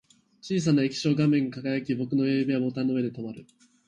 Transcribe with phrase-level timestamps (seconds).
[0.41, 3.45] 小さな液晶画面が輝き、僕の親指はボタンの上で止まる